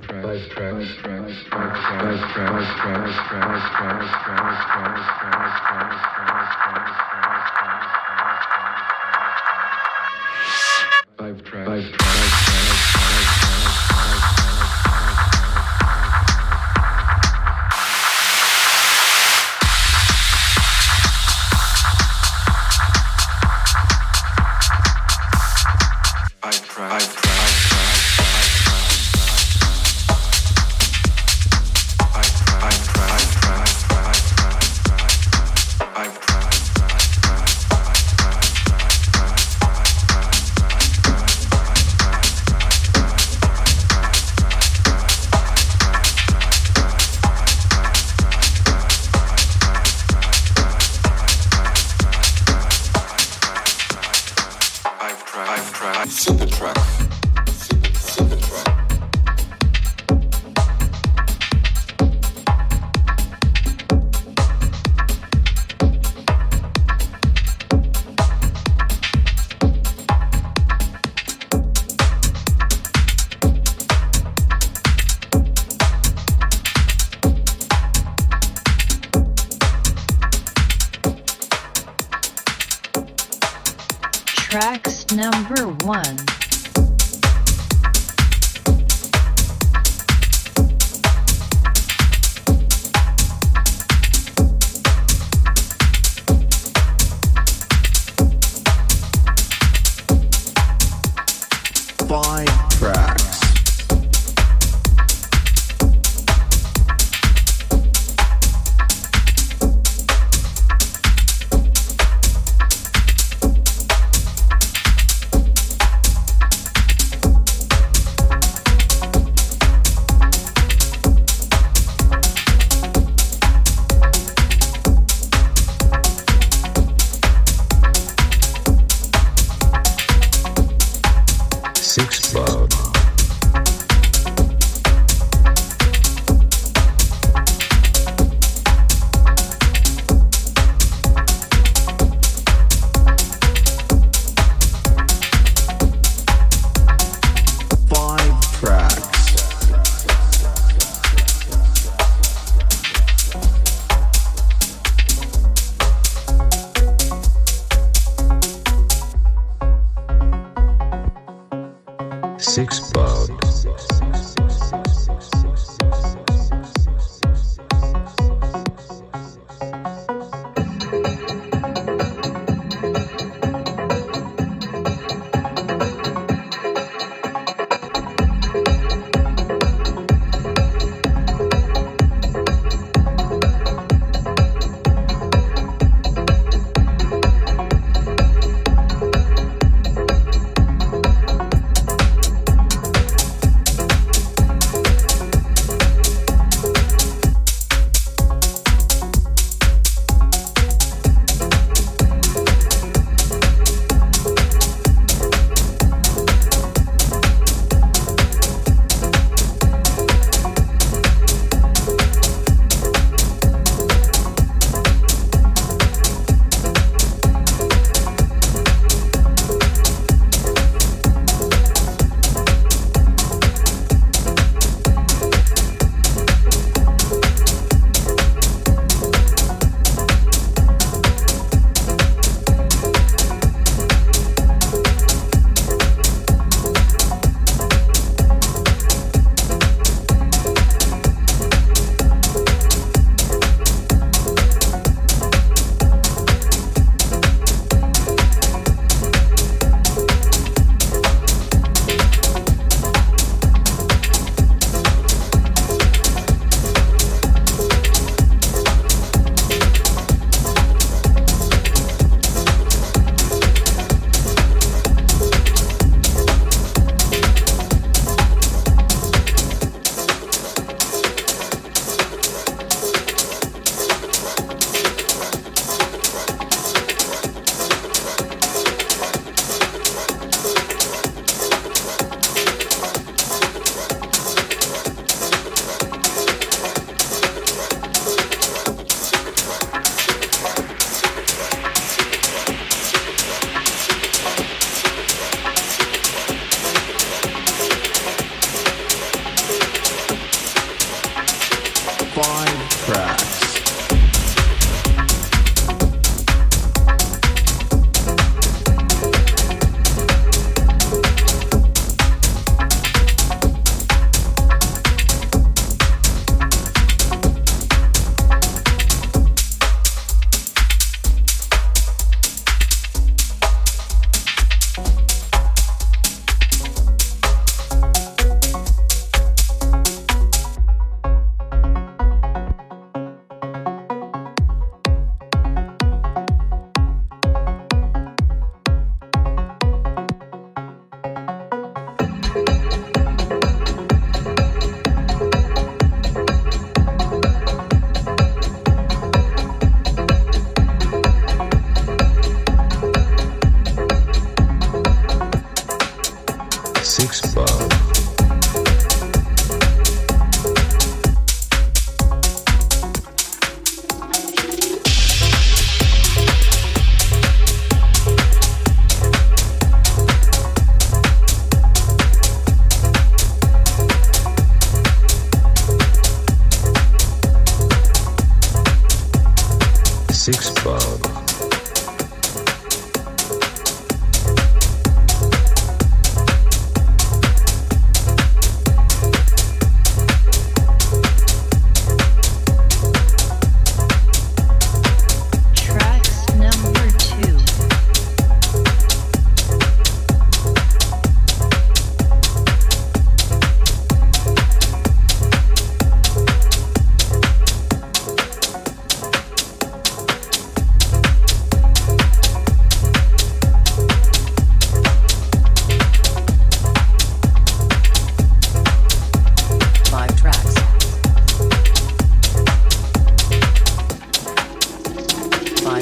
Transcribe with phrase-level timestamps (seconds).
[0.00, 0.52] tracks.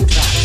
[0.01, 0.40] soundtrack.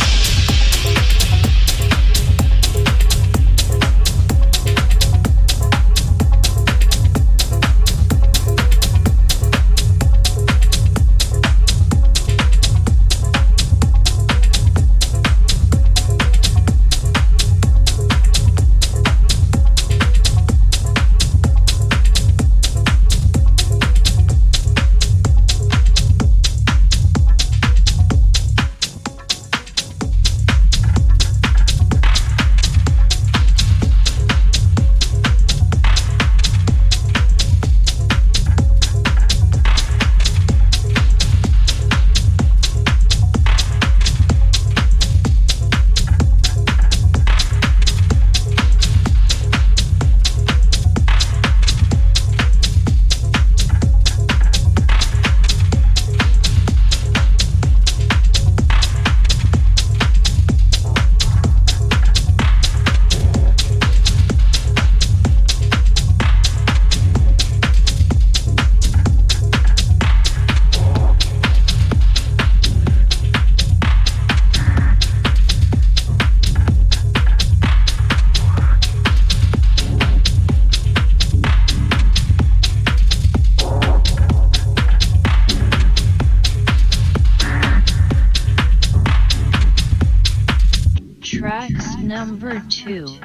[92.86, 93.25] Number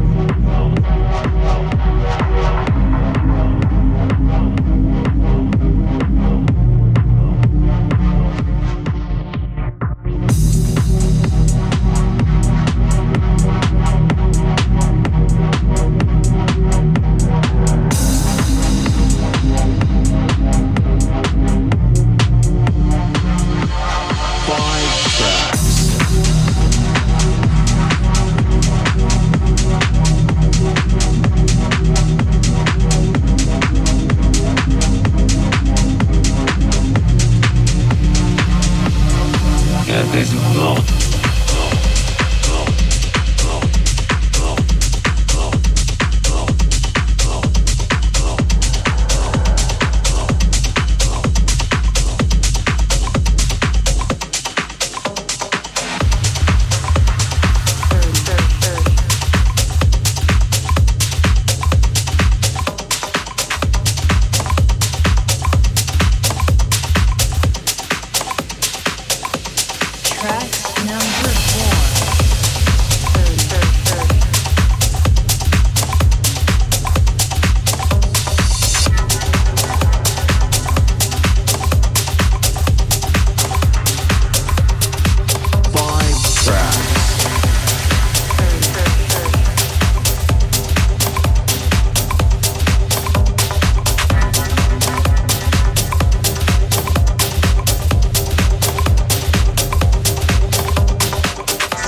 [40.33, 41.20] Il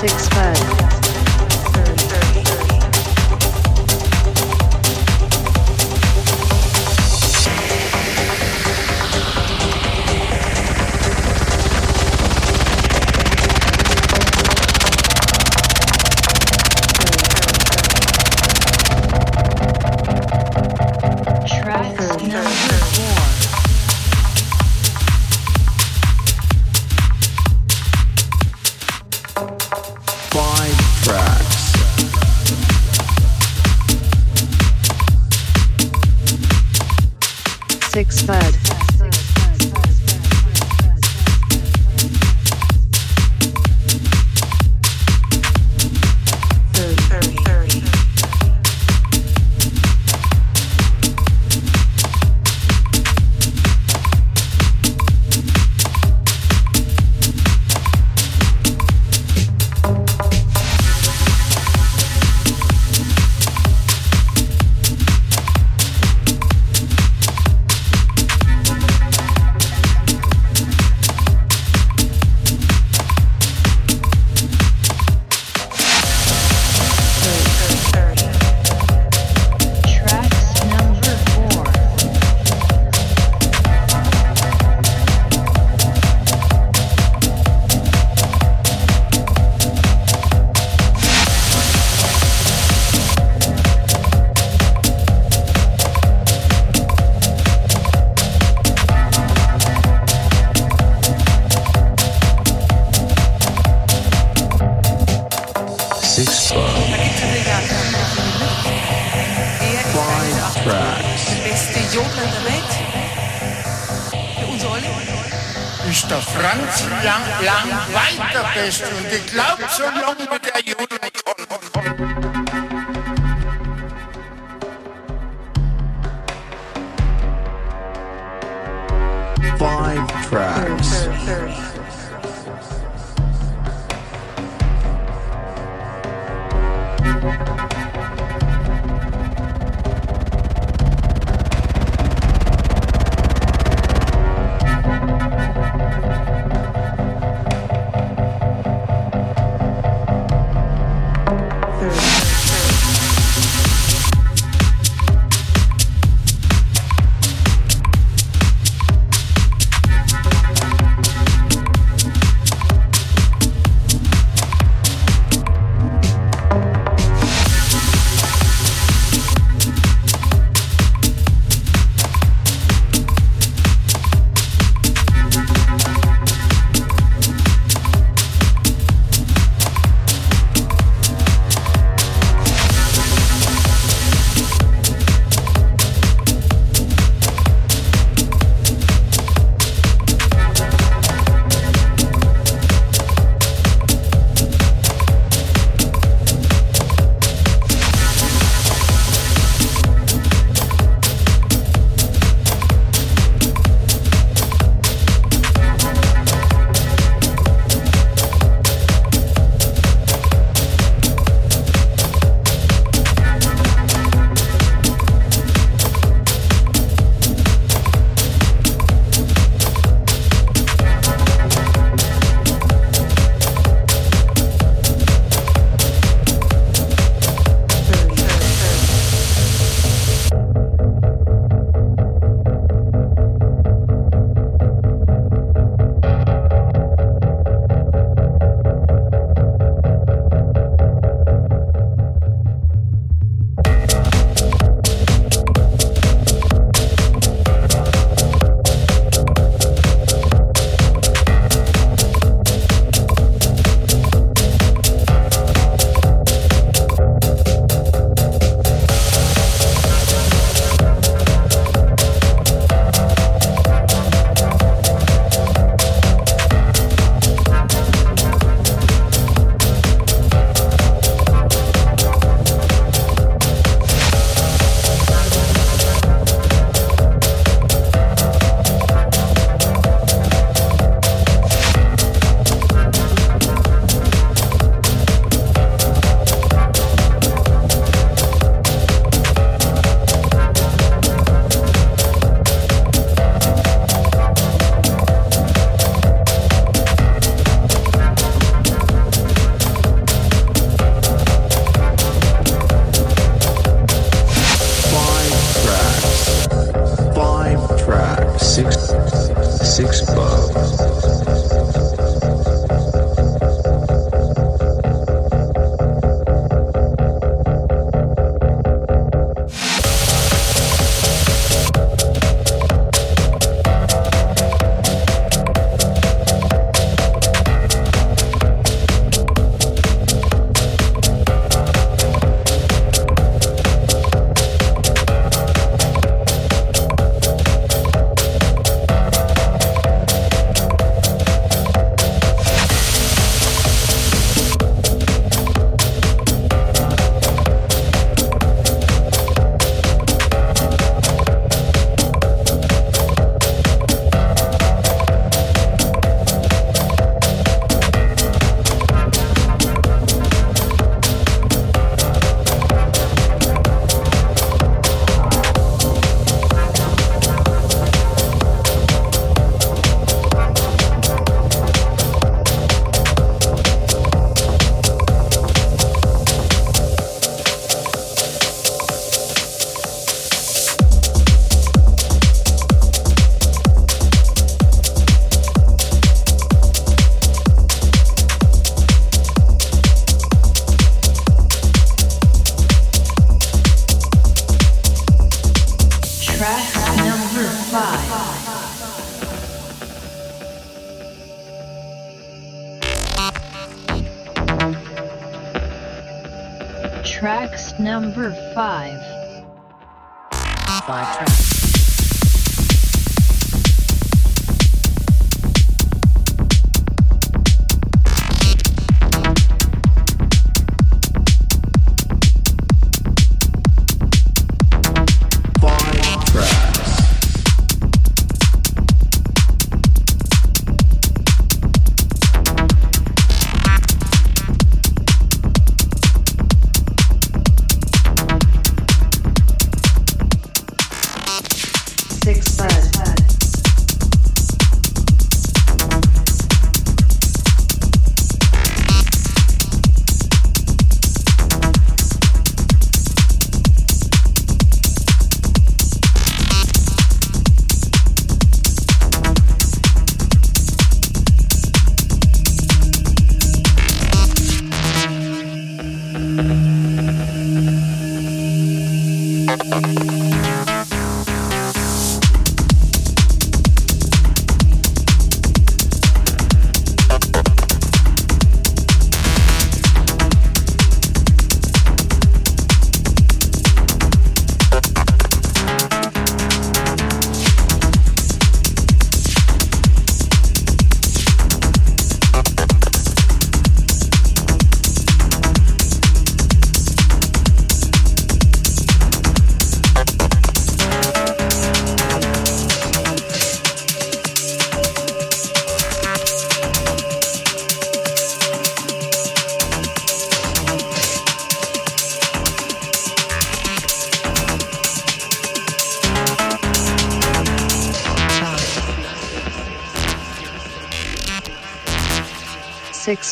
[0.04, 1.03] Six Fud.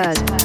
[0.00, 0.39] Six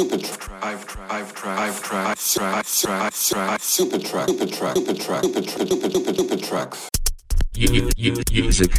[0.00, 0.80] Super track.
[2.16, 3.58] Super track.
[3.60, 4.28] Super track.
[4.30, 4.68] Super track.
[4.72, 6.16] Super track.
[6.16, 6.89] Super track.
[7.52, 8.30] Super super tracks.
[8.32, 8.70] Music.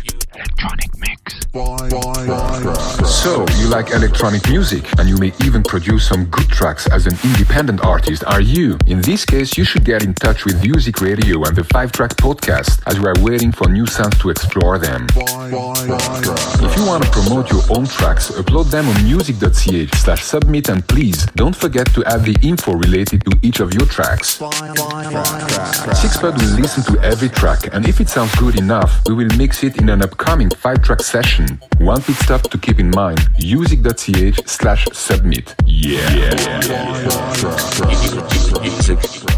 [1.53, 3.09] Five, five tracks.
[3.13, 7.15] So, you like electronic music, and you may even produce some good tracks as an
[7.25, 8.77] independent artist, are you?
[8.87, 12.11] In this case, you should get in touch with Music Radio and the 5 Track
[12.15, 15.05] Podcast, as we are waiting for new sounds to explore them.
[15.09, 16.61] Five, five tracks.
[16.61, 20.87] If you want to promote your own tracks, upload them on music.ch slash submit and
[20.87, 24.37] please don't forget to add the info related to each of your tracks.
[25.99, 29.63] Sixpod will listen to every track and if it sounds good enough, we will mix
[29.63, 31.59] it in an upcoming 5-track session.
[31.79, 35.55] One pit stop to keep in mind, music.ch slash submit.
[35.65, 36.59] Yeah.
[38.61, 39.30] Music.